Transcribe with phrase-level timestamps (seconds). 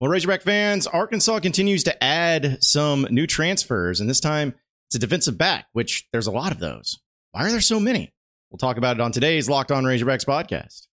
[0.00, 4.54] Well, Razorback fans, Arkansas continues to add some new transfers, and this time
[4.88, 6.98] it's a defensive back, which there's a lot of those.
[7.32, 8.12] Why are there so many?
[8.50, 10.86] We'll talk about it on today's Locked On Razorbacks podcast.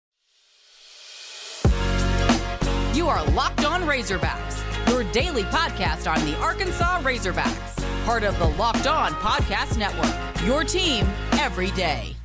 [2.96, 8.48] You are Locked On Razorbacks, your daily podcast on the Arkansas Razorbacks, part of the
[8.48, 10.46] Locked On Podcast Network.
[10.46, 12.16] Your team every day.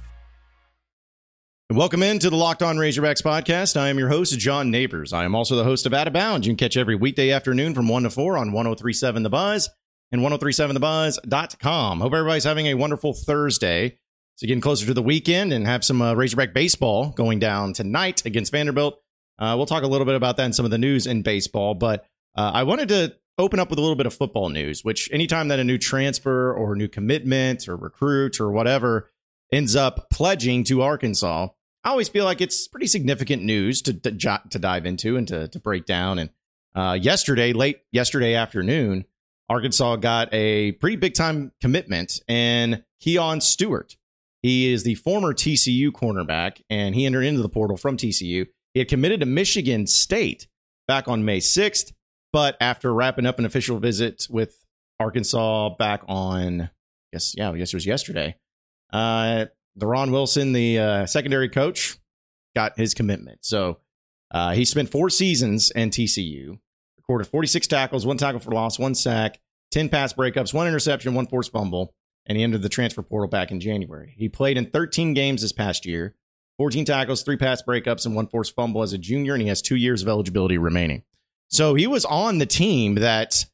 [1.72, 3.76] Welcome into the Locked On Razorbacks podcast.
[3.76, 5.12] I am your host, John Nabors.
[5.12, 6.46] I am also the host of Out of Bounds.
[6.46, 9.68] You can catch every weekday afternoon from 1 to 4 on 1037 The Buzz
[10.12, 12.00] and 1037thebuzz.com.
[12.00, 13.98] Hope everybody's having a wonderful Thursday.
[14.36, 18.24] So, getting closer to the weekend and have some uh, Razorback baseball going down tonight
[18.24, 19.02] against Vanderbilt.
[19.36, 21.74] Uh, we'll talk a little bit about that and some of the news in baseball.
[21.74, 25.10] But uh, I wanted to open up with a little bit of football news, which
[25.12, 29.10] anytime that a new transfer or new commitment or recruit or whatever
[29.52, 31.48] ends up pledging to Arkansas,
[31.84, 35.48] I always feel like it's pretty significant news to to, to dive into and to,
[35.48, 36.18] to break down.
[36.18, 36.30] And
[36.74, 39.04] uh, yesterday, late yesterday afternoon,
[39.48, 43.96] Arkansas got a pretty big time commitment and Keon Stewart.
[44.42, 48.46] He is the former TCU cornerback, and he entered into the portal from TCU.
[48.74, 50.48] He had committed to Michigan State
[50.86, 51.92] back on May 6th,
[52.32, 54.64] but after wrapping up an official visit with
[55.00, 56.70] Arkansas back on, I
[57.12, 58.36] guess, yeah, I guess it was yesterday,
[58.92, 59.46] uh,
[59.78, 61.98] Deron Wilson, the uh, secondary coach,
[62.54, 63.44] got his commitment.
[63.44, 63.78] So
[64.30, 66.58] uh, he spent four seasons in TCU,
[66.96, 69.38] recorded 46 tackles, one tackle for loss, one sack,
[69.72, 71.94] 10 pass breakups, one interception, one forced fumble,
[72.26, 74.14] and he entered the transfer portal back in January.
[74.16, 76.14] He played in 13 games this past year,
[76.58, 79.60] 14 tackles, three pass breakups, and one forced fumble as a junior, and he has
[79.60, 81.02] two years of eligibility remaining.
[81.48, 83.44] So he was on the team that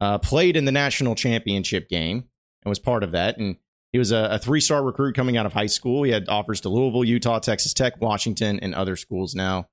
[0.00, 2.24] uh, played in the national championship game
[2.64, 3.38] and was part of that.
[3.38, 3.56] And
[3.92, 6.02] he was a, a three star recruit coming out of high school.
[6.02, 9.68] He had offers to Louisville, Utah, Texas Tech, Washington, and other schools now.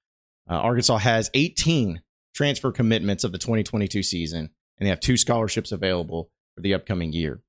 [0.50, 2.02] Uh, Arkansas has 18
[2.36, 7.14] transfer commitments of the 2022 season, and they have two scholarships available for the upcoming
[7.14, 7.42] year.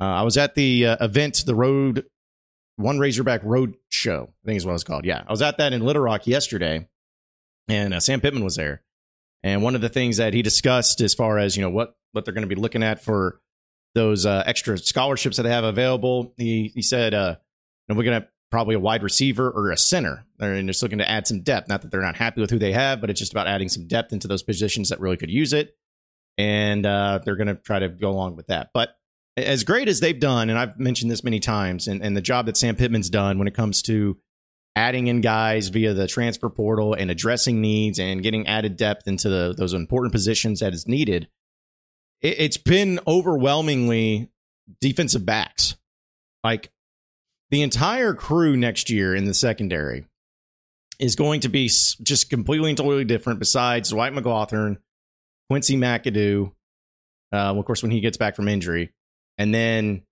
[0.00, 2.06] Uh, I was at the uh, event, the Road
[2.76, 5.04] One Razorback Road Show, I think is what it's called.
[5.04, 6.88] Yeah, I was at that in Little Rock yesterday,
[7.68, 8.82] and uh, Sam Pittman was there.
[9.44, 12.24] And one of the things that he discussed as far as you know what what
[12.24, 13.40] they're going to be looking at for
[13.94, 16.34] those uh, extra scholarships that they have available.
[16.36, 17.36] He he said, uh,
[17.88, 20.24] we're to probably a wide receiver or a center.
[20.38, 21.68] They're just looking to add some depth.
[21.68, 23.86] Not that they're not happy with who they have, but it's just about adding some
[23.86, 25.76] depth into those positions that really could use it.
[26.38, 28.70] And uh, they're to try to go along with that.
[28.72, 28.90] But
[29.36, 32.46] as great as they've done, and I've mentioned this many times, and, and the job
[32.46, 34.16] that Sam Pittman's done when it comes to
[34.76, 39.28] adding in guys via the transfer portal and addressing needs and getting added depth into
[39.28, 41.28] the, those important positions that is needed
[42.20, 44.30] it, it's been overwhelmingly
[44.80, 45.76] defensive backs.
[46.44, 46.70] Like
[47.50, 50.06] the entire crew next year in the secondary
[50.98, 53.38] is going to be just completely and totally different.
[53.38, 54.78] Besides Dwight McGlothern,
[55.48, 56.52] Quincey McAdoo,
[57.32, 58.92] uh, of course when he gets back from injury,
[59.36, 60.02] and then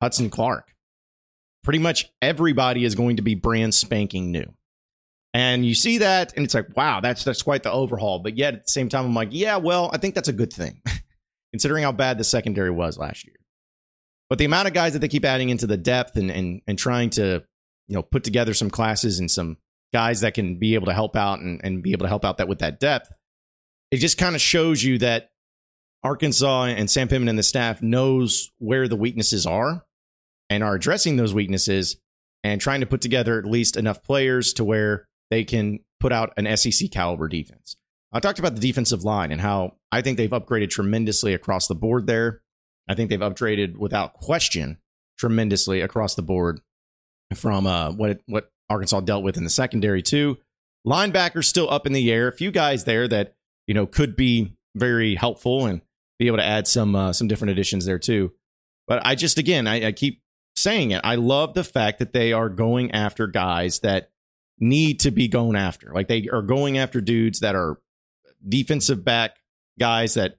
[0.00, 0.66] Hudson Clark.
[1.62, 4.46] Pretty much everybody is going to be brand spanking new.
[5.34, 8.18] And you see that, and it's like, wow, that's that's quite the overhaul.
[8.18, 10.52] But yet at the same time, I'm like, yeah, well, I think that's a good
[10.52, 10.80] thing.
[11.52, 13.36] considering how bad the secondary was last year.
[14.28, 16.78] But the amount of guys that they keep adding into the depth and and and
[16.78, 17.42] trying to,
[17.88, 19.56] you know, put together some classes and some
[19.92, 22.38] guys that can be able to help out and, and be able to help out
[22.38, 23.10] that with that depth,
[23.90, 25.30] it just kind of shows you that
[26.02, 29.84] Arkansas and Sam Pittman and the staff knows where the weaknesses are
[30.48, 31.96] and are addressing those weaknesses
[32.42, 36.32] and trying to put together at least enough players to where they can put out
[36.36, 37.76] an SEC caliber defense.
[38.12, 41.74] I talked about the defensive line and how I think they've upgraded tremendously across the
[41.74, 42.42] board there.
[42.88, 44.78] I think they've upgraded without question
[45.18, 46.60] tremendously across the board
[47.34, 50.38] from uh, what what Arkansas dealt with in the secondary too.
[50.86, 52.28] Linebackers still up in the air.
[52.28, 53.34] A few guys there that
[53.66, 55.82] you know could be very helpful and
[56.18, 58.32] be able to add some uh, some different additions there too.
[58.88, 60.20] But I just again I, I keep
[60.56, 61.00] saying it.
[61.04, 64.10] I love the fact that they are going after guys that
[64.58, 65.92] need to be going after.
[65.94, 67.78] Like they are going after dudes that are
[68.46, 69.36] defensive back
[69.78, 70.36] guys that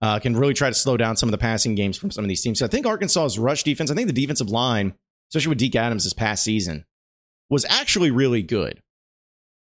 [0.00, 2.28] uh, can really try to slow down some of the passing games from some of
[2.28, 2.58] these teams.
[2.58, 4.94] So I think Arkansas's rush defense, I think the defensive line,
[5.30, 6.84] especially with Deke Adams this past season,
[7.48, 8.82] was actually really good.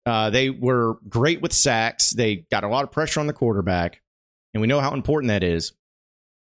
[0.06, 2.10] Uh, they were great with sacks.
[2.10, 4.00] They got a lot of pressure on the quarterback,
[4.54, 5.72] and we know how important that is.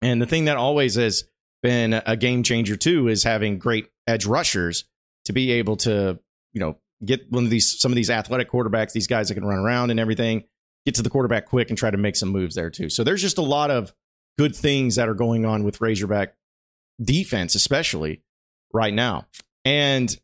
[0.02, 1.24] And the thing that always has
[1.62, 4.84] been a game changer too is having great edge rushers
[5.24, 6.20] to be able to,
[6.52, 9.44] you know, get one of these some of these athletic quarterbacks, these guys that can
[9.44, 10.44] run around and everything,
[10.88, 12.88] get to the quarterback quick and try to make some moves there too.
[12.88, 13.92] So there's just a lot of
[14.38, 16.34] good things that are going on with Razorback
[16.98, 18.22] defense, especially
[18.72, 19.26] right now.
[19.66, 20.18] And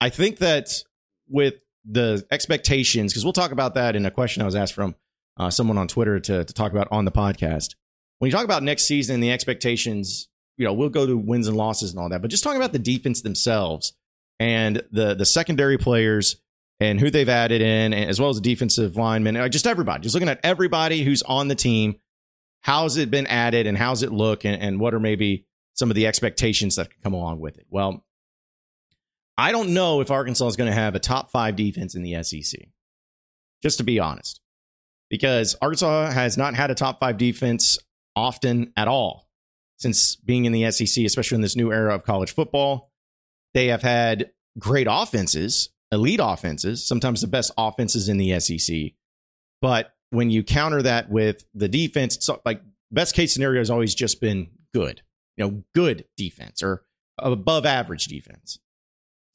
[0.00, 0.84] I think that
[1.28, 1.54] with
[1.84, 4.94] the expectations, because we'll talk about that in a question I was asked from
[5.36, 7.74] uh, someone on Twitter to, to talk about on the podcast.
[8.20, 11.48] When you talk about next season and the expectations, you know, we'll go to wins
[11.48, 13.94] and losses and all that, but just talking about the defense themselves
[14.38, 16.36] and the the secondary players
[16.80, 20.14] and who they've added in, as well as the defensive linemen, uh, just everybody, just
[20.14, 21.96] looking at everybody who's on the team.
[22.62, 25.94] How's it been added and how's it look and, and what are maybe some of
[25.94, 27.66] the expectations that come along with it?
[27.70, 28.04] Well,
[29.38, 32.22] I don't know if Arkansas is going to have a top five defense in the
[32.22, 32.60] SEC,
[33.62, 34.40] just to be honest,
[35.08, 37.78] because Arkansas has not had a top five defense
[38.14, 39.30] often at all
[39.78, 42.92] since being in the SEC, especially in this new era of college football.
[43.54, 48.92] They have had great offenses, elite offenses, sometimes the best offenses in the SEC.
[49.60, 53.94] But when you counter that with the defense, it's like best case scenario has always
[53.94, 55.02] just been good,
[55.36, 56.84] you know, good defense or
[57.18, 58.58] above average defense.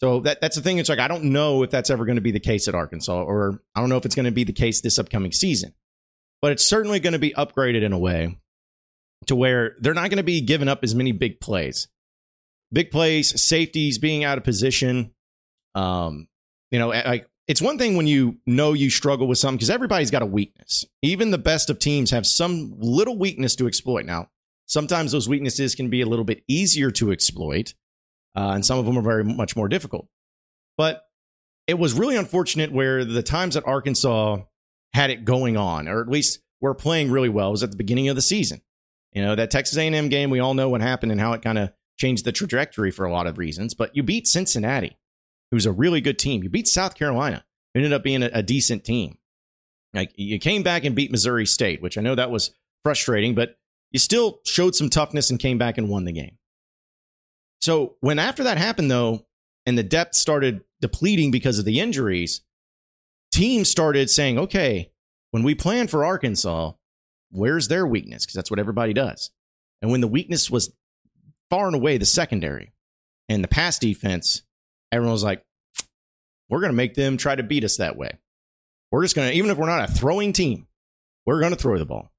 [0.02, 0.78] So that that's the thing.
[0.78, 3.24] It's like I don't know if that's ever going to be the case at Arkansas,
[3.24, 5.74] or I don't know if it's going to be the case this upcoming season.
[6.42, 8.38] But it's certainly going to be upgraded in a way
[9.28, 11.88] to where they're not going to be giving up as many big plays.
[12.74, 15.12] Big plays, safeties being out of position.
[15.75, 16.28] Um,
[16.75, 20.12] you know, like it's one thing when you know you struggle with something because everybody's
[20.12, 20.83] got a weakness.
[21.01, 24.04] Even the best of teams have some little weakness to exploit.
[24.04, 24.27] Now,
[24.66, 27.75] sometimes those weaknesses can be a little bit easier to exploit,
[28.36, 30.10] uh, and some of them are very much more difficult.
[30.77, 31.04] But
[31.66, 34.39] it was really unfortunate where the times that Arkansas
[34.94, 38.10] had it going on, or at least were playing really well, was at the beginning
[38.10, 38.60] of the season.
[39.13, 41.57] You know, that Texas A&M game, we all know what happened and how it kind
[41.57, 43.74] of changed the trajectory for a lot of reasons.
[43.74, 44.98] But you beat Cincinnati,
[45.56, 46.44] who's a really good team.
[46.44, 49.18] You beat South Carolina, ended up being a, a decent team.
[49.94, 52.52] Like you came back and beat Missouri State, which I know that was
[52.84, 53.57] frustrating, but
[53.92, 56.38] you still showed some toughness and came back and won the game.
[57.62, 59.25] So when after that happened, though,
[59.66, 62.42] and the depth started depleting because of the injuries,
[63.31, 64.92] teams started saying, okay,
[65.31, 66.74] when we plan for Arkansas,
[67.31, 68.25] where's their weakness?
[68.25, 69.31] Because that's what everybody does.
[69.81, 70.74] And when the weakness was
[71.50, 72.74] far and away the secondary
[73.30, 74.42] and the pass defense,
[74.92, 75.45] everyone was like,
[76.50, 78.18] we're going to make them try to beat us that way.
[78.92, 80.68] We're just going to, even if we're not a throwing team,
[81.26, 82.12] we're going to throw the ball.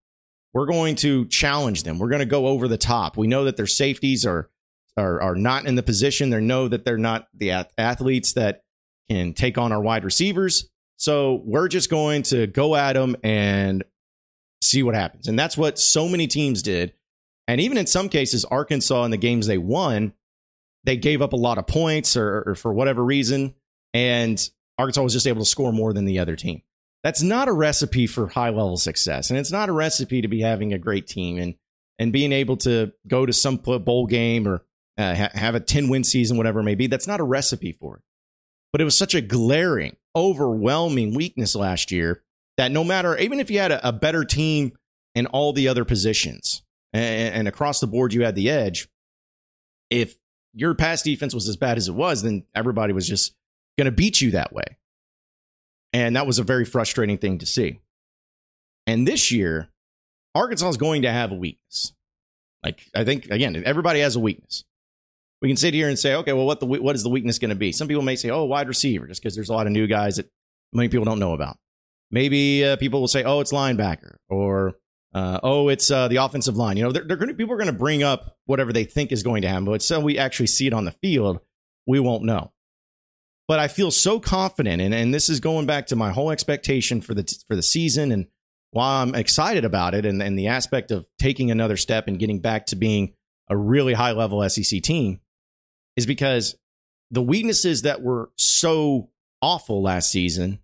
[0.53, 1.99] We're going to challenge them.
[1.99, 3.17] We're going to go over the top.
[3.17, 4.51] We know that their safeties are
[4.97, 6.31] are, are not in the position.
[6.31, 8.63] They know that they're not the athletes that
[9.11, 10.69] can take on our wide receivers.
[10.97, 13.85] So we're just going to go at them and
[14.63, 15.29] see what happens.
[15.29, 16.95] And that's what so many teams did.
[17.47, 20.15] And even in some cases, Arkansas in the games they won,
[20.85, 23.55] they gave up a lot of points or, or for whatever reason.
[23.97, 26.61] And Arkansas was just able to score more than the other team.
[27.03, 29.31] That's not a recipe for high level success.
[29.31, 31.55] And it's not a recipe to be having a great team and,
[31.99, 34.63] and being able to go to some bowl game or
[34.99, 36.89] uh, ha- have a 10 win season, whatever it may be.
[36.89, 38.03] That's not a recipe for it.
[38.71, 42.23] But it was such a glaring, overwhelming weakness last year
[42.59, 44.73] that no matter, even if you had a, a better team
[45.15, 48.91] in all the other positions and, and across the board you had the edge,
[49.89, 50.17] if
[50.53, 53.35] your pass defense was as bad as it was, then everybody was just
[53.77, 54.65] going to beat you that way.
[55.93, 57.81] And that was a very frustrating thing to see.
[58.87, 59.69] And this year,
[60.35, 61.93] Arkansas is going to have a weakness.
[62.63, 64.65] Like I think again, everybody has a weakness.
[65.41, 67.51] We can sit here and say, okay, well, what the what is the weakness going
[67.51, 67.73] to be?
[67.73, 70.17] Some people may say, oh, wide receiver, just because there's a lot of new guys
[70.17, 70.31] that
[70.73, 71.59] many people don't know about.
[72.11, 74.75] Maybe uh, people will say, oh, it's linebacker, or
[75.15, 76.77] uh, oh, it's uh, the offensive line.
[76.77, 79.13] You know, they're, they're going to people are going to bring up whatever they think
[79.13, 81.41] is going to happen, but until we actually see it on the field,
[81.87, 82.53] we won't know.
[83.49, 87.01] But I feel so confident, and, and this is going back to my whole expectation
[87.01, 88.27] for the for the season, and
[88.73, 92.41] while I'm excited about it, and, and the aspect of taking another step and getting
[92.41, 93.15] back to being
[93.49, 95.21] a really high level SEC team,
[95.97, 96.57] is because
[97.11, 99.11] the weaknesses that were so
[99.41, 100.59] awful last season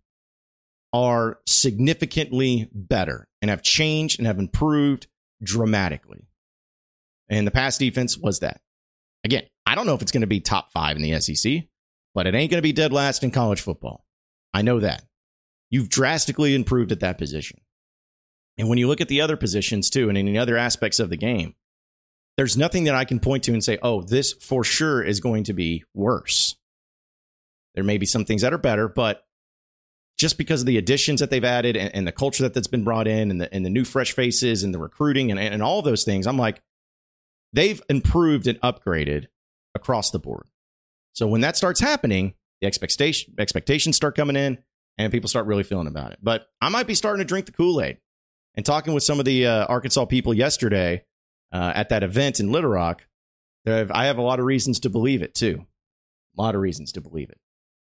[0.92, 5.06] are significantly better and have changed and have improved
[5.42, 6.26] dramatically.
[7.28, 8.60] And the pass defense was that.
[9.24, 11.64] Again, I don't know if it's going to be top five in the SEC,
[12.14, 14.04] but it ain't going to be dead last in college football.
[14.52, 15.04] I know that.
[15.70, 17.60] You've drastically improved at that position.
[18.58, 21.16] And when you look at the other positions too, and the other aspects of the
[21.16, 21.54] game,
[22.36, 25.44] there's nothing that I can point to and say, oh, this for sure is going
[25.44, 26.56] to be worse.
[27.74, 29.24] There may be some things that are better, but
[30.18, 32.84] just because of the additions that they've added and, and the culture that, that's been
[32.84, 35.82] brought in and the, and the new fresh faces and the recruiting and, and all
[35.82, 36.60] those things, I'm like,
[37.52, 39.26] they've improved and upgraded
[39.74, 40.46] across the board.
[41.12, 44.58] So when that starts happening, the expectation expectations start coming in
[44.98, 46.18] and people start really feeling about it.
[46.22, 47.98] But I might be starting to drink the Kool Aid.
[48.54, 51.04] And talking with some of the uh, Arkansas people yesterday
[51.52, 53.06] uh, at that event in Little Rock,
[53.66, 55.64] I have a lot of reasons to believe it too.
[56.36, 57.38] A lot of reasons to believe it.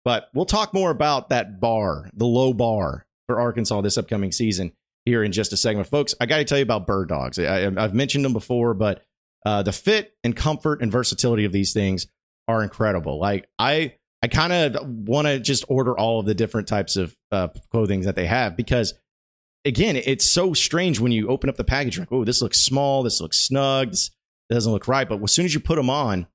[0.04, 4.72] But we'll talk more about that bar, the low bar for Arkansas this upcoming season
[5.04, 5.86] here in just a segment.
[5.86, 7.38] Folks, I got to tell you about Birddogs.
[7.38, 9.04] I, have mentioned them before, but
[9.44, 12.08] uh, the fit and comfort and versatility of these things
[12.48, 13.20] are incredible.
[13.20, 17.16] Like I, I kind of want to just order all of the different types of
[17.30, 18.94] uh, clothing that they have because,
[19.64, 21.98] again, it's so strange when you open up the package.
[21.98, 23.04] Like, oh, this looks small.
[23.04, 23.90] This looks snug.
[23.90, 24.10] This
[24.50, 25.08] doesn't look right.
[25.08, 26.26] But as soon as you put them on,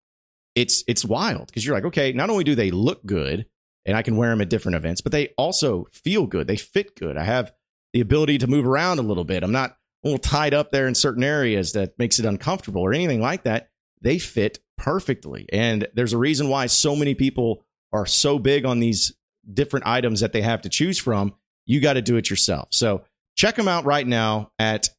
[0.55, 3.47] it's it's wild because you're like, okay, not only do they look good
[3.85, 6.47] and I can wear them at different events, but they also feel good.
[6.47, 7.17] They fit good.
[7.17, 7.51] I have
[7.91, 9.43] the ability to move around a little bit.
[9.43, 12.93] I'm not a little tied up there in certain areas that makes it uncomfortable or
[12.93, 13.69] anything like that.
[14.01, 15.47] They fit perfectly.
[15.51, 19.13] And there's a reason why so many people are so big on these
[19.51, 21.33] different items that they have to choose from.
[21.65, 22.69] You got to do it yourself.
[22.71, 23.03] So
[23.35, 24.89] check them out right now at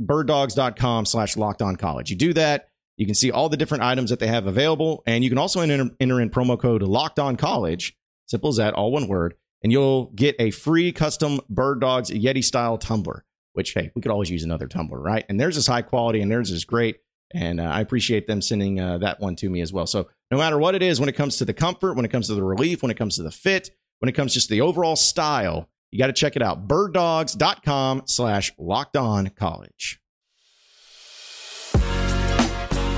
[0.00, 2.10] birddogs.com slash locked on college.
[2.10, 2.68] You do that.
[2.96, 5.02] You can see all the different items that they have available.
[5.06, 7.96] And you can also enter, enter in promo code locked on college.
[8.26, 12.78] Simple as that, all one word and you'll get a free custom Birddogs Yeti style
[12.78, 13.24] tumbler.
[13.54, 15.24] Which hey, we could always use another tumbler, right?
[15.28, 16.98] And theirs is high quality, and theirs is great,
[17.34, 19.86] and uh, I appreciate them sending uh, that one to me as well.
[19.86, 22.28] So no matter what it is, when it comes to the comfort, when it comes
[22.28, 24.60] to the relief, when it comes to the fit, when it comes just to the
[24.60, 26.66] overall style, you got to check it out.
[26.66, 30.00] Birddogs.com slash locked on college.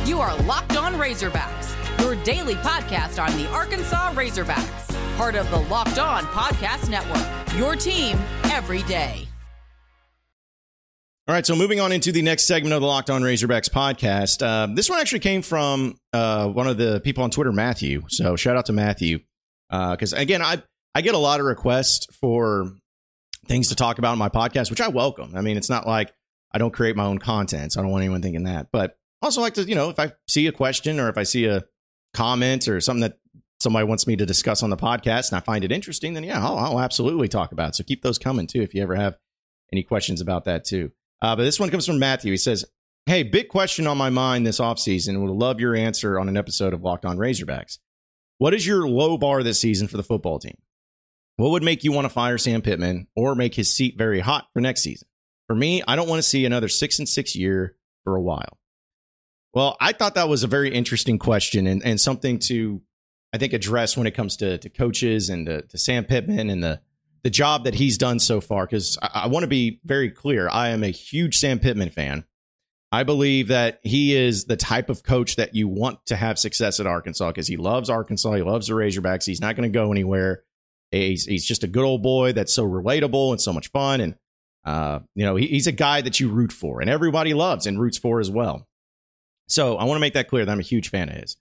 [0.07, 5.59] You are Locked On Razorbacks, your daily podcast on the Arkansas Razorbacks part of the
[5.59, 7.59] Locked On Podcast Network.
[7.59, 9.26] Your team every day.
[11.28, 14.47] All right, so moving on into the next segment of the Locked On Razorbacks podcast.
[14.47, 18.04] Uh, this one actually came from uh, one of the people on Twitter, Matthew.
[18.06, 19.18] So shout out to Matthew
[19.68, 20.62] because uh, again, I
[20.95, 22.71] I get a lot of requests for
[23.49, 25.35] things to talk about in my podcast, which I welcome.
[25.35, 26.12] I mean, it's not like
[26.52, 28.68] I don't create my own content, so I don't want anyone thinking that.
[28.71, 31.47] But also like to, you know, if I see a question or if I see
[31.47, 31.64] a
[32.14, 33.18] comment or something that
[33.59, 36.40] somebody wants me to discuss on the podcast and I find it interesting, then yeah,
[36.40, 37.75] I'll, I'll absolutely talk about it.
[37.75, 39.18] So keep those coming too if you ever have
[39.73, 40.92] any questions about that too.
[41.23, 42.30] Uh, but this one comes from Matthew.
[42.30, 42.64] He says,
[43.06, 45.20] Hey, big question on my mind this offseason.
[45.20, 47.78] Would love your answer on an episode of Locked On Razorbacks.
[48.38, 50.58] What is your low bar this season for the football team?
[51.37, 54.46] What would make you want to fire Sam Pittman or make his seat very hot
[54.52, 55.06] for next season?
[55.46, 58.58] For me, I don't want to see another six and six year for a while.
[59.54, 62.82] Well, I thought that was a very interesting question and, and something to
[63.37, 66.64] I think, address when it comes to, to coaches and to, to Sam Pittman and
[66.64, 66.80] the
[67.26, 68.66] the job that he's done so far.
[68.66, 72.25] Because I, I want to be very clear, I am a huge Sam Pittman fan.
[72.92, 76.78] I believe that he is the type of coach that you want to have success
[76.78, 78.35] at Arkansas because he loves Arkansas.
[78.35, 79.26] He loves the Razorbacks.
[79.26, 80.45] He's not going to go anywhere.
[80.92, 84.00] He's, he's just a good old boy that's so relatable and so much fun.
[84.00, 84.14] And,
[84.64, 87.80] uh, you know, he, he's a guy that you root for and everybody loves and
[87.80, 88.68] roots for as well.
[89.49, 91.37] So I want to make that clear that I'm a huge fan of his.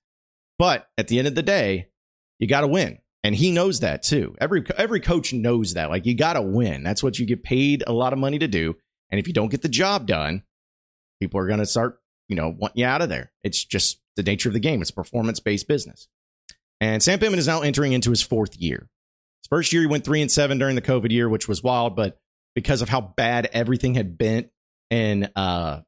[0.57, 1.89] But at the end of the day,
[2.39, 2.97] you got to win.
[3.25, 4.35] And he knows that too.
[4.39, 5.89] Every every coach knows that.
[5.89, 6.83] Like you got to win.
[6.83, 8.75] That's what you get paid a lot of money to do.
[9.09, 10.43] And if you don't get the job done,
[11.19, 13.31] people are going to start, you know, want you out of there.
[13.43, 14.79] It's just the nature of the game.
[14.79, 16.07] It's a performance-based business.
[16.79, 18.89] And Sam Pittman is now entering into his fourth year.
[19.41, 21.95] His first year he went 3 and 7 during the COVID year, which was wild,
[21.95, 22.19] but
[22.53, 24.51] because of how bad everything had been
[24.91, 25.81] in uh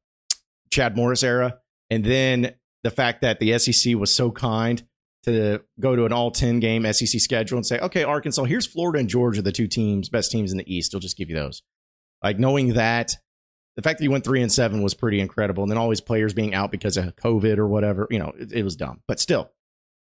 [0.72, 1.60] Chad Morris era,
[1.92, 4.82] and then the fact that the SEC was so kind
[5.34, 9.00] to go to an all 10 game SEC schedule and say, okay, Arkansas, here's Florida
[9.00, 10.94] and Georgia, the two teams, best teams in the East.
[10.94, 11.64] We'll just give you those.
[12.24, 13.16] Like knowing that,
[13.76, 15.64] the fact that he went three and seven was pretty incredible.
[15.64, 18.52] And then all his players being out because of COVID or whatever, you know, it,
[18.52, 19.02] it was dumb.
[19.08, 19.52] But still,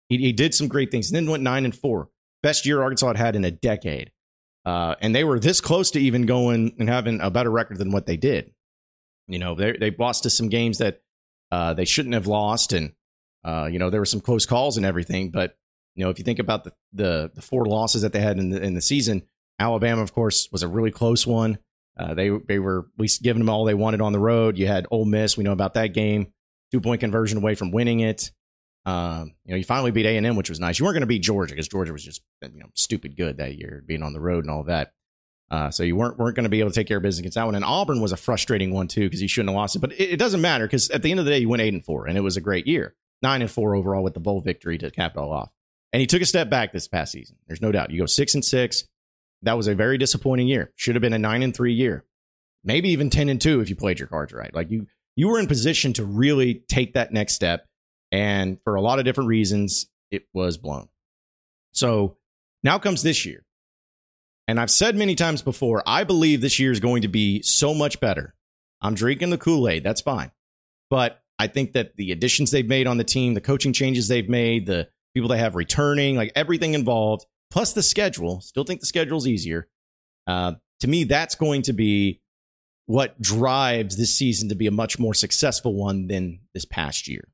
[0.09, 1.09] he, he, did some great things.
[1.09, 2.09] And then went nine and four.
[2.43, 4.11] Best year Arkansas had had in a decade.
[4.65, 7.93] Uh, and they were this close to even going and having a better record than
[7.93, 8.53] what they did.
[9.29, 11.01] You know, they they lost to some games that
[11.53, 12.93] uh, they shouldn't have lost, and
[13.45, 15.31] uh, you know there were some close calls and everything.
[15.31, 15.57] But
[15.95, 18.51] you know, if you think about the the, the four losses that they had in
[18.51, 19.23] the in the season,
[19.59, 21.59] Alabama, of course, was a really close one.
[21.99, 24.57] Uh, they they were at least giving them all they wanted on the road.
[24.57, 25.37] You had Ole Miss.
[25.37, 26.33] We know about that game,
[26.73, 28.31] two point conversion away from winning it.
[28.87, 30.79] Um, you know, you finally beat A and M, which was nice.
[30.79, 33.57] You weren't going to beat Georgia because Georgia was just you know stupid good that
[33.57, 34.93] year, being on the road and all that.
[35.51, 37.35] Uh, so you weren't weren't going to be able to take care of business against
[37.35, 37.55] that one.
[37.55, 39.81] And Auburn was a frustrating one too because you shouldn't have lost it.
[39.81, 41.75] But it, it doesn't matter because at the end of the day, you went eight
[41.75, 44.41] and four, and it was a great year, nine and four overall with the bowl
[44.41, 45.51] victory to cap it all off.
[45.93, 47.37] And he took a step back this past season.
[47.47, 47.91] There's no doubt.
[47.91, 48.85] You go six and six.
[49.43, 50.73] That was a very disappointing year.
[50.77, 52.05] Should have been a nine and three year,
[52.63, 54.55] maybe even ten and two if you played your cards right.
[54.55, 54.87] Like you
[55.17, 57.67] you were in position to really take that next step,
[58.13, 60.89] and for a lot of different reasons, it was blown.
[61.73, 62.17] So
[62.63, 63.45] now comes this year
[64.51, 67.73] and I've said many times before, I believe this year is going to be so
[67.73, 68.35] much better.
[68.83, 69.85] I'm drinking the Kool Aid.
[69.85, 70.33] That's fine.
[70.89, 74.29] But I think that the additions they've made on the team, the coaching changes they've
[74.29, 78.87] made, the people they have returning, like everything involved, plus the schedule, still think the
[78.87, 79.67] schedule's easier.
[80.27, 82.21] Uh, to me, that's going to be
[82.85, 87.27] what drives this season to be a much more successful one than this past year.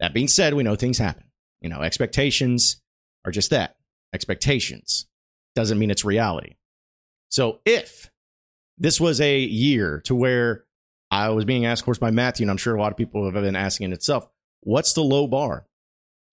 [0.00, 1.24] That being said, we know things happen.
[1.60, 2.80] You know, expectations
[3.26, 3.76] are just that
[4.14, 5.06] expectations.
[5.54, 6.56] Doesn't mean it's reality.
[7.28, 8.10] So if
[8.78, 10.63] this was a year to where
[11.14, 13.24] I was being asked, of course, by Matthew, and I'm sure a lot of people
[13.24, 14.26] have been asking it itself,
[14.62, 15.64] what's the low bar?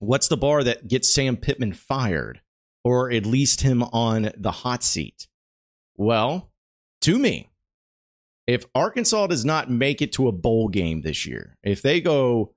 [0.01, 2.43] What's the bar that gets Sam Pittman fired
[2.85, 5.29] or at least him on the hot seat?
[5.97, 6.53] Well,
[7.01, 7.49] to me,
[8.47, 12.55] if Arkansas does not make it to a bowl game this year, if they go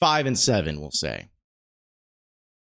[0.00, 1.28] five and seven, we'll say,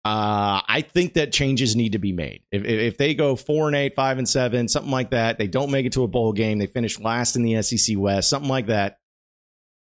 [0.05, 2.43] uh, I think that changes need to be made.
[2.53, 5.71] If, if they go four and eight, five and seven, something like that, they don't
[5.71, 8.67] make it to a bowl game, they finish last in the SEC West, something like
[8.67, 8.99] that.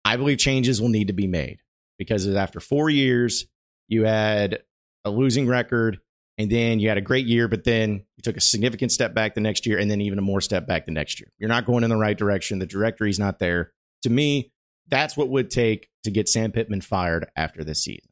[0.06, 1.62] I believe changes will need to be made
[1.98, 3.48] because after four years,
[3.90, 4.60] you had
[5.04, 6.00] a losing record,
[6.38, 9.36] and then you had a great year, but then you took a significant step back
[9.36, 11.30] the next year, and then even a more step back the next year.
[11.38, 12.60] You're not going in the right direction.
[12.60, 13.74] The trajectory is not there.
[14.04, 14.54] To me,
[14.88, 18.10] that's what would take to get Sam Pittman fired after this season.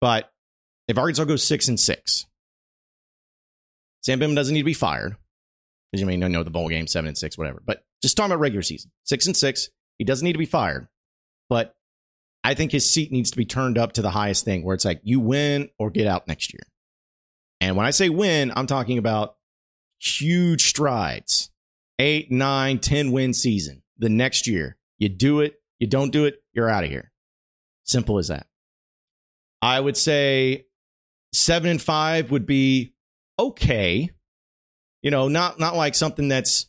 [0.00, 0.32] But
[0.88, 2.26] if Arkansas goes six and six,
[4.02, 5.16] Sam Pittman doesn't need to be fired.
[5.90, 7.62] Because you may know the bowl game, seven and six, whatever.
[7.64, 10.88] But just talking about regular season, six and six, he doesn't need to be fired.
[11.48, 11.76] But
[12.42, 14.84] I think his seat needs to be turned up to the highest thing where it's
[14.84, 16.62] like you win or get out next year.
[17.60, 19.36] And when I say win, I'm talking about
[20.00, 21.50] huge strides.
[22.00, 24.76] Eight, nine, ten win season the next year.
[24.98, 27.12] You do it, you don't do it, you're out of here.
[27.84, 28.48] Simple as that.
[29.62, 30.66] I would say
[31.34, 32.94] seven and five would be
[33.38, 34.10] okay.
[35.02, 36.66] You know, not not like something that's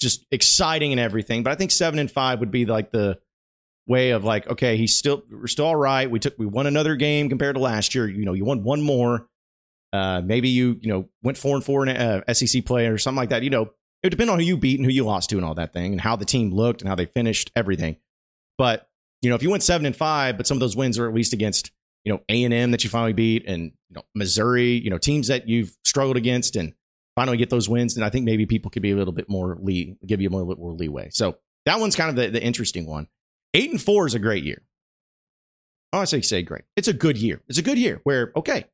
[0.00, 3.18] just exciting and everything, but I think seven and five would be like the
[3.86, 6.10] way of like, okay, he's still we're still all right.
[6.10, 8.08] We took we won another game compared to last year.
[8.08, 9.28] You know, you won one more.
[9.92, 13.18] Uh, maybe you you know went four and four in uh, SEC play or something
[13.18, 13.44] like that.
[13.44, 15.44] You know, it would depend on who you beat and who you lost to and
[15.44, 17.96] all that thing and how the team looked and how they finished everything.
[18.58, 18.88] But
[19.22, 21.14] you know, if you went seven and five, but some of those wins are at
[21.14, 21.70] least against
[22.04, 24.98] you know A and M that you finally beat and you know Missouri, you know
[24.98, 26.74] teams that you've struggled against and
[27.16, 29.58] finally get those wins, and I think maybe people could be a little bit more
[29.60, 31.08] lee give you a little bit more leeway.
[31.10, 33.08] So that one's kind of the, the interesting one.
[33.54, 34.62] Eight and four is a great year.
[35.92, 36.64] Oh, I say say great.
[36.76, 37.40] It's a good year.
[37.48, 38.66] It's a good year where okay,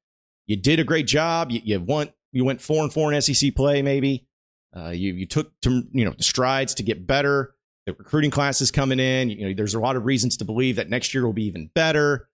[0.47, 1.51] you did a great job.
[1.51, 2.13] You, you won.
[2.33, 3.83] You went four and four in SEC play.
[3.83, 4.27] Maybe
[4.75, 7.55] uh, you you took to you know the strides to get better.
[7.87, 9.31] The recruiting class is coming in.
[9.31, 11.71] You know, there's a lot of reasons to believe that next year will be even
[11.75, 12.29] better.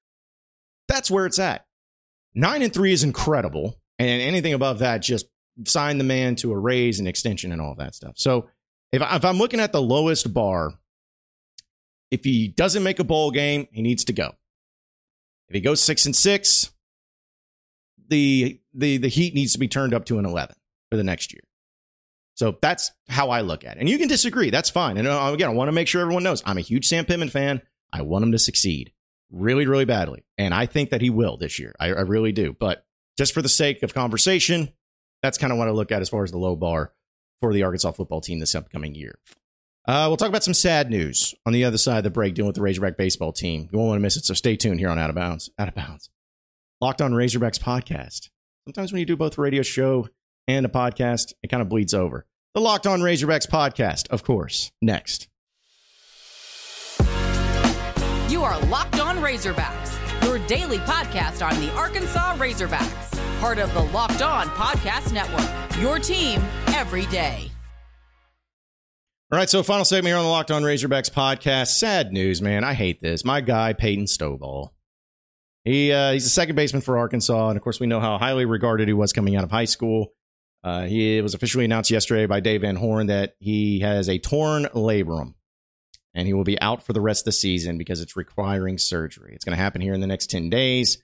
[0.97, 1.67] That's where it's at.
[2.35, 5.27] Nine and three is incredible, and anything above that, just
[5.67, 8.15] sign the man to a raise and extension and all that stuff.
[8.17, 8.49] So
[8.93, 10.73] if, I, if I'm looking at the lowest bar,
[12.11, 14.33] if he doesn't make a bowl game, he needs to go.
[15.51, 16.71] If he goes six and six,
[18.09, 20.57] the the the heat needs to be turned up to an 11
[20.91, 21.43] for the next year.
[22.37, 23.81] So that's how I look at it.
[23.81, 24.49] And you can disagree.
[24.49, 24.97] That's fine.
[24.97, 27.29] And uh, again, I want to make sure everyone knows I'm a huge Sam Pittman
[27.29, 27.61] fan.
[27.93, 28.93] I want him to succeed
[29.31, 30.25] really, really badly.
[30.39, 31.75] And I think that he will this year.
[31.79, 32.57] I, I really do.
[32.59, 32.85] But
[33.19, 34.71] just for the sake of conversation,
[35.23, 36.93] that's kind of what I look at as far as the low bar
[37.41, 39.19] for the Arkansas football team this upcoming year.
[39.87, 42.49] Uh, we'll talk about some sad news on the other side of the break dealing
[42.49, 43.69] with the Razorback baseball team.
[43.71, 45.49] You won't want to miss it, so stay tuned here on Out of Bounds.
[45.59, 46.11] Out of Bounds.
[46.81, 48.31] Locked on Razorbacks podcast.
[48.67, 50.09] Sometimes when you do both a radio show
[50.49, 52.27] and a podcast, it kind of bleeds over.
[52.55, 55.29] The Locked on Razorbacks podcast, of course, next.
[58.29, 63.83] You are Locked On Razorbacks, your daily podcast on the Arkansas Razorbacks, part of the
[63.83, 65.81] Locked On Podcast Network.
[65.81, 66.43] Your team
[66.75, 67.53] every day.
[69.31, 71.69] All right, so final segment here on the Locked On Razorbacks podcast.
[71.69, 72.65] Sad news, man.
[72.65, 73.25] I hate this.
[73.25, 74.71] My guy Peyton Stovall.
[75.63, 78.45] He uh, he's a second baseman for Arkansas, and of course we know how highly
[78.45, 80.15] regarded he was coming out of high school.
[80.65, 84.65] Uh, he was officially announced yesterday by Dave Van Horn that he has a torn
[84.75, 85.35] labrum
[86.17, 89.33] and he will be out for the rest of the season because it's requiring surgery.
[89.35, 90.97] It's going to happen here in the next 10 days.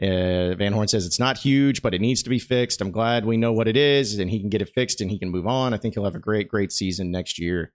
[0.00, 2.80] Uh, Van Horn says it's not huge, but it needs to be fixed.
[2.80, 5.18] I'm glad we know what it is and he can get it fixed and he
[5.18, 5.74] can move on.
[5.74, 7.72] I think he'll have a great, great season next year.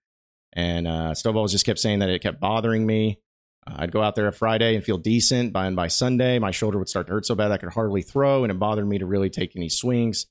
[0.53, 3.19] And uh, just kept saying that it kept bothering me.
[3.67, 5.51] Uh, I'd go out there a Friday and feel decent.
[5.51, 8.01] By and by Sunday, my shoulder would start to hurt so bad I could hardly
[8.01, 10.25] throw, and it bothered me to really take any swings.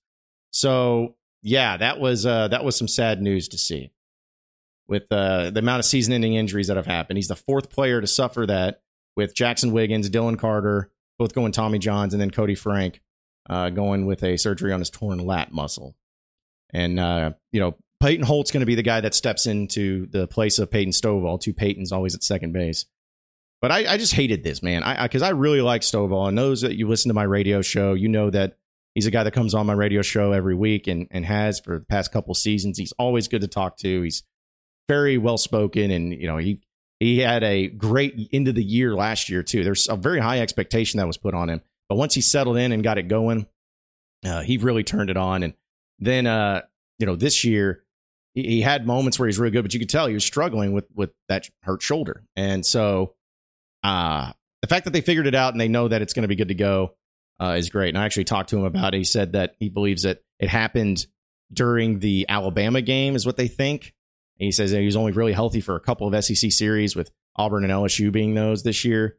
[0.50, 3.92] So yeah, that was uh, that was some sad news to see
[4.88, 7.18] with uh, the amount of season ending injuries that have happened.
[7.18, 8.80] He's the fourth player to suffer that
[9.16, 13.00] with Jaxon Wiggins, Dylan Carter, both going Tommy Johns, and then Koty Frank
[13.50, 15.94] uh, going with a surgery on his torn lat muscle.
[16.72, 20.26] And, uh, you know, Peyton Holt's going to be the guy that steps into the
[20.26, 21.40] place of Peyton Stovall.
[21.40, 22.86] Two Peytons always at second base.
[23.60, 24.84] But I, I just hated this, man.
[24.84, 26.28] I Because I, I, really like Stovall.
[26.28, 28.56] And those that you listen to my radio show, you know that
[28.94, 31.80] he's a guy that comes on my radio show every week and, and has for
[31.80, 32.78] the past couple seasons.
[32.78, 34.02] He's always good to talk to.
[34.02, 34.22] He's
[34.88, 36.60] very well spoken, and you know he
[37.00, 39.62] he had a great end of the year last year too.
[39.62, 42.72] There's a very high expectation that was put on him, but once he settled in
[42.72, 43.46] and got it going,
[44.24, 45.42] uh, he really turned it on.
[45.42, 45.54] And
[45.98, 46.62] then uh,
[46.98, 47.84] you know this year
[48.34, 50.72] he, he had moments where he's really good, but you could tell he was struggling
[50.72, 53.14] with with that hurt shoulder, and so
[53.84, 56.28] uh, the fact that they figured it out and they know that it's going to
[56.28, 56.94] be good to go
[57.40, 57.90] uh, is great.
[57.90, 58.98] And I actually talked to him about it.
[58.98, 61.06] He said that he believes that it happened
[61.52, 63.94] during the Alabama game, is what they think.
[64.38, 66.94] And he says that he was only really healthy for a couple of SEC series,
[66.94, 69.16] with Auburn and LSU being those this year.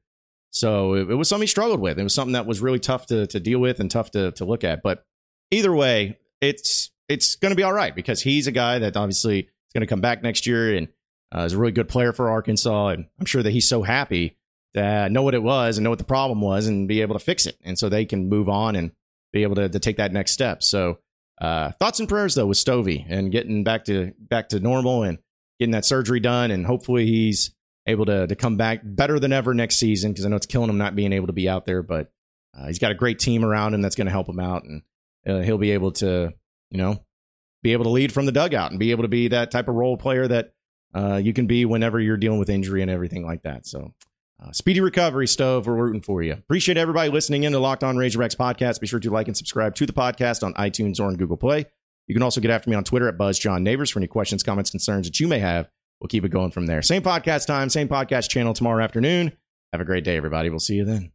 [0.51, 1.99] So it, it was something he struggled with.
[1.99, 4.45] It was something that was really tough to to deal with and tough to to
[4.45, 4.81] look at.
[4.81, 5.05] But
[5.51, 9.39] either way, it's it's going to be all right because he's a guy that obviously
[9.39, 10.87] is going to come back next year and
[11.35, 12.89] uh, is a really good player for Arkansas.
[12.89, 14.37] And I'm sure that he's so happy
[14.75, 17.23] to know what it was and know what the problem was and be able to
[17.23, 17.57] fix it.
[17.63, 18.91] And so they can move on and
[19.33, 20.63] be able to, to take that next step.
[20.63, 20.99] So
[21.41, 25.19] uh, thoughts and prayers though with Stovey and getting back to back to normal and
[25.59, 27.51] getting that surgery done and hopefully he's
[27.87, 30.69] able to to come back better than ever next season because I know it's killing
[30.69, 32.11] him not being able to be out there, but
[32.57, 34.81] uh, he's got a great team around him that's going to help him out and
[35.27, 36.33] uh, he'll be able to
[36.71, 37.03] you know
[37.63, 39.75] be able to lead from the dugout and be able to be that type of
[39.75, 40.53] role player that
[40.93, 43.65] uh, you can be whenever you're dealing with injury and everything like that.
[43.67, 43.93] So
[44.41, 45.67] uh, speedy recovery, Stove.
[45.67, 46.33] We're rooting for you.
[46.33, 48.79] Appreciate everybody listening in to Locked On Razorbacks podcast.
[48.79, 51.65] Be sure to like and subscribe to the podcast on iTunes or on Google Play.
[52.07, 54.41] You can also get after me on Twitter at Buzz John Nabors for any questions,
[54.41, 55.69] comments, concerns that you may have.
[56.01, 56.81] We'll keep it going from there.
[56.81, 59.33] Same podcast time, same podcast channel tomorrow afternoon.
[59.73, 60.49] Have a great day, everybody.
[60.49, 61.11] We'll see you then.